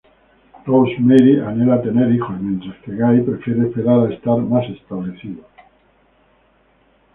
Rosemary 0.65 1.35
anhela 1.41 1.79
tener 1.83 2.11
hijos, 2.11 2.35
mientras 2.41 2.75
que 2.81 2.93
Guy 2.93 3.21
prefiere 3.21 3.67
esperar 3.67 3.99
a 4.07 4.11
estar 4.11 4.35
más 4.37 4.67
establecidos. 4.67 5.45